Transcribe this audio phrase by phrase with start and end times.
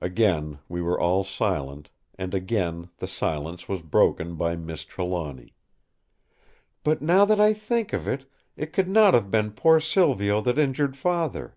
[0.00, 5.54] Again we were all silent; and again the silence was broken by Miss Trelawny:
[6.82, 10.58] "But now that I think of it, it could not have been poor Silvio that
[10.58, 11.56] injured Father.